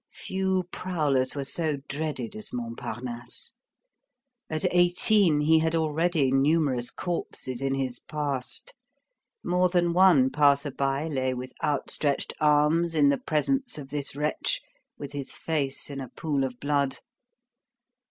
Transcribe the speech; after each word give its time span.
Few 0.15 0.63
prowlers 0.71 1.35
were 1.35 1.43
so 1.43 1.77
dreaded 1.87 2.35
as 2.35 2.51
Montparnasse. 2.51 3.53
At 4.49 4.65
eighteen, 4.71 5.41
he 5.41 5.59
had 5.59 5.75
already 5.75 6.31
numerous 6.31 6.89
corpses 6.89 7.61
in 7.61 7.75
his 7.75 7.99
past. 7.99 8.73
More 9.43 9.69
than 9.69 9.93
one 9.93 10.31
passer 10.31 10.71
by 10.71 11.07
lay 11.07 11.35
with 11.35 11.53
outstretched 11.63 12.33
arms 12.39 12.95
in 12.95 13.09
the 13.09 13.19
presence 13.19 13.77
of 13.77 13.89
this 13.89 14.15
wretch, 14.15 14.59
with 14.97 15.11
his 15.11 15.37
face 15.37 15.87
in 15.91 16.01
a 16.01 16.09
pool 16.09 16.43
of 16.45 16.59
blood. 16.59 16.97